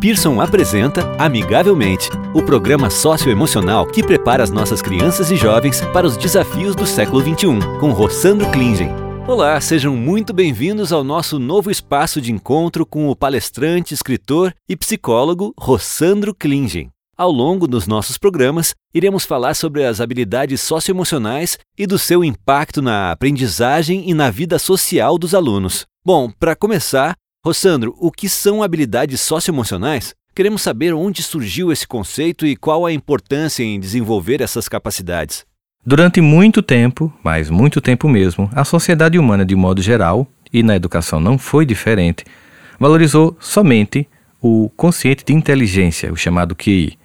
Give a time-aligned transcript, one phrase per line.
[0.00, 6.16] Pearson apresenta Amigavelmente, o programa socioemocional que prepara as nossas crianças e jovens para os
[6.16, 8.90] desafios do século XXI, com Rossandro Klingen.
[9.26, 14.76] Olá, sejam muito bem-vindos ao nosso novo espaço de encontro com o palestrante, escritor e
[14.76, 16.90] psicólogo Rossandro Klingen.
[17.16, 22.80] Ao longo dos nossos programas, iremos falar sobre as habilidades socioemocionais e do seu impacto
[22.80, 25.86] na aprendizagem e na vida social dos alunos.
[26.04, 27.16] Bom, para começar,
[27.48, 30.14] Rossandro, o que são habilidades socioemocionais?
[30.34, 35.46] Queremos saber onde surgiu esse conceito e qual a importância em desenvolver essas capacidades.
[35.84, 40.76] Durante muito tempo, mas muito tempo mesmo, a sociedade humana de modo geral, e na
[40.76, 42.22] educação não foi diferente,
[42.78, 44.06] valorizou somente
[44.42, 46.98] o consciente de inteligência, o chamado QI.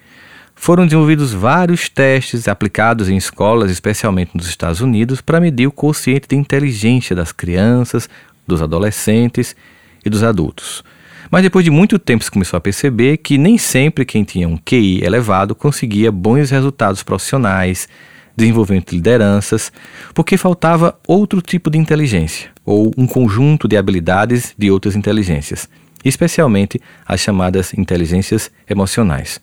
[0.53, 6.27] Foram desenvolvidos vários testes aplicados em escolas, especialmente nos Estados Unidos, para medir o consciente
[6.27, 8.09] de inteligência das crianças,
[8.45, 9.55] dos adolescentes
[10.03, 10.83] e dos adultos.
[11.31, 14.57] Mas depois de muito tempo se começou a perceber que nem sempre quem tinha um
[14.57, 17.87] QI elevado conseguia bons resultados profissionais,
[18.35, 19.71] desenvolvimento de lideranças,
[20.13, 25.69] porque faltava outro tipo de inteligência, ou um conjunto de habilidades de outras inteligências,
[26.03, 29.39] especialmente as chamadas inteligências emocionais.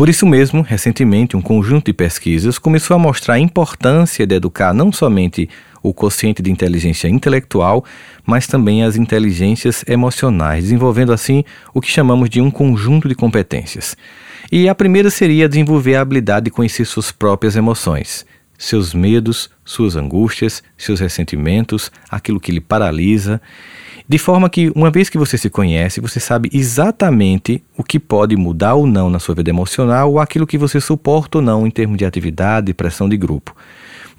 [0.00, 4.72] Por isso mesmo, recentemente, um conjunto de pesquisas começou a mostrar a importância de educar
[4.72, 5.46] não somente
[5.82, 7.84] o quociente de inteligência intelectual,
[8.24, 13.94] mas também as inteligências emocionais, desenvolvendo assim o que chamamos de um conjunto de competências.
[14.50, 18.24] E a primeira seria desenvolver a habilidade de conhecer suas próprias emoções,
[18.60, 23.40] seus medos, suas angústias, seus ressentimentos, aquilo que lhe paralisa,
[24.06, 28.36] de forma que, uma vez que você se conhece, você sabe exatamente o que pode
[28.36, 31.70] mudar ou não na sua vida emocional ou aquilo que você suporta ou não em
[31.70, 33.56] termos de atividade e pressão de grupo.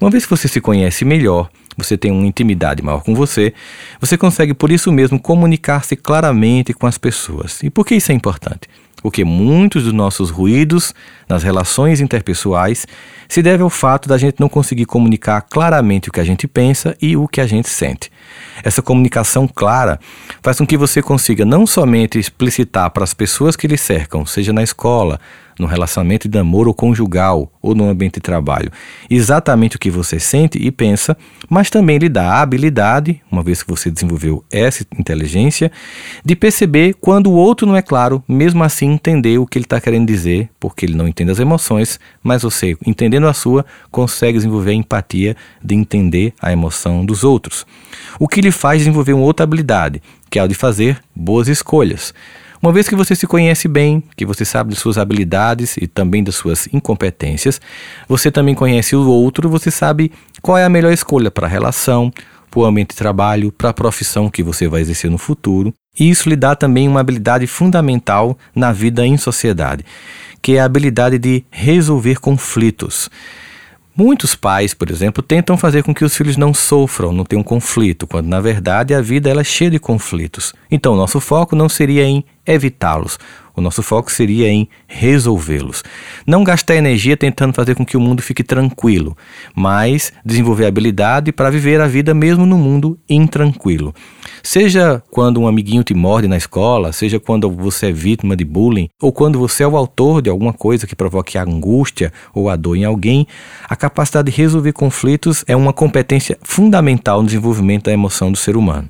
[0.00, 3.54] Uma vez que você se conhece melhor, você tem uma intimidade maior com você,
[4.00, 7.62] você consegue por isso mesmo comunicar-se claramente com as pessoas.
[7.62, 8.68] E por que isso é importante?
[9.02, 10.94] Porque muitos dos nossos ruídos
[11.28, 12.86] nas relações interpessoais
[13.28, 16.96] se devem ao fato da gente não conseguir comunicar claramente o que a gente pensa
[17.00, 18.12] e o que a gente sente.
[18.62, 19.98] Essa comunicação clara
[20.42, 24.52] faz com que você consiga não somente explicitar para as pessoas que lhe cercam, seja
[24.52, 25.18] na escola,
[25.58, 28.70] no relacionamento de namoro conjugal ou no ambiente de trabalho,
[29.08, 31.16] exatamente o que você sente e pensa,
[31.48, 35.70] mas também lhe dá a habilidade, uma vez que você desenvolveu essa inteligência,
[36.24, 39.80] de perceber quando o outro não é claro, mesmo assim entender o que ele está
[39.80, 44.70] querendo dizer, porque ele não entende as emoções, mas você, entendendo a sua, consegue desenvolver
[44.70, 47.66] a empatia de entender a emoção dos outros.
[48.18, 52.14] O que lhe faz desenvolver uma outra habilidade, que é a de fazer boas escolhas.
[52.62, 56.22] Uma vez que você se conhece bem, que você sabe de suas habilidades e também
[56.22, 57.60] das suas incompetências,
[58.06, 62.12] você também conhece o outro, você sabe qual é a melhor escolha para a relação,
[62.48, 65.74] para o ambiente de trabalho, para a profissão que você vai exercer no futuro.
[65.98, 69.84] E isso lhe dá também uma habilidade fundamental na vida em sociedade,
[70.40, 73.10] que é a habilidade de resolver conflitos.
[73.94, 78.06] Muitos pais, por exemplo, tentam fazer com que os filhos não sofram, não tenham conflito,
[78.06, 80.54] quando na verdade a vida ela é cheia de conflitos.
[80.70, 83.18] Então, nosso foco não seria em evitá-los,
[83.54, 85.84] o nosso foco seria em resolvê-los.
[86.26, 89.16] Não gastar energia tentando fazer com que o mundo fique tranquilo,
[89.54, 93.94] mas desenvolver habilidade para viver a vida mesmo no mundo intranquilo.
[94.42, 98.88] Seja quando um amiguinho te morde na escola, seja quando você é vítima de bullying,
[99.00, 102.76] ou quando você é o autor de alguma coisa que provoque angústia ou a dor
[102.76, 103.26] em alguém,
[103.68, 108.56] a capacidade de resolver conflitos é uma competência fundamental no desenvolvimento da emoção do ser
[108.56, 108.88] humano.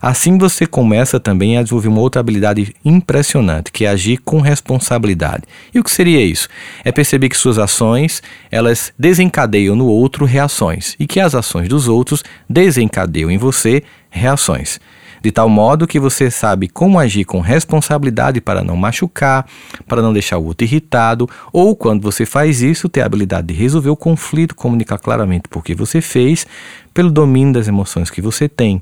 [0.00, 5.44] Assim você começa também a desenvolver uma outra habilidade impressionante, que é agir com responsabilidade.
[5.74, 6.48] E o que seria isso?
[6.84, 11.88] É perceber que suas ações, elas desencadeiam no outro reações e que as ações dos
[11.88, 14.80] outros desencadeiam em você reações
[15.26, 19.44] de tal modo que você sabe como agir com responsabilidade para não machucar,
[19.84, 23.54] para não deixar o outro irritado, ou quando você faz isso, ter a habilidade de
[23.54, 26.46] resolver o conflito, comunicar claramente por que você fez,
[26.94, 28.80] pelo domínio das emoções que você tem.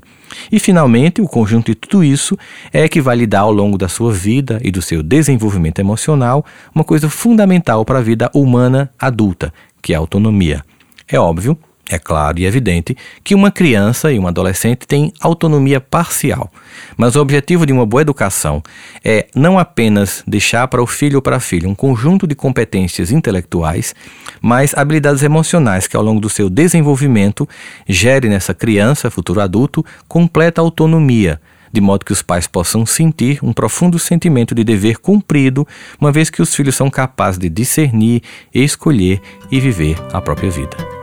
[0.51, 2.37] E finalmente, o conjunto de tudo isso
[2.71, 6.45] é que vai lhe dar ao longo da sua vida e do seu desenvolvimento emocional
[6.75, 10.63] uma coisa fundamental para a vida humana adulta, que é a autonomia.
[11.07, 11.57] É óbvio
[11.89, 16.51] é claro e evidente que uma criança e um adolescente têm autonomia parcial,
[16.97, 18.63] mas o objetivo de uma boa educação
[19.03, 23.11] é não apenas deixar para o filho ou para a filha um conjunto de competências
[23.11, 23.93] intelectuais,
[24.41, 27.47] mas habilidades emocionais que ao longo do seu desenvolvimento
[27.87, 31.39] gere nessa criança, futuro adulto, completa autonomia,
[31.71, 35.67] de modo que os pais possam sentir um profundo sentimento de dever cumprido,
[35.99, 38.23] uma vez que os filhos são capazes de discernir,
[38.53, 39.21] escolher
[39.51, 40.94] e viver a própria vida.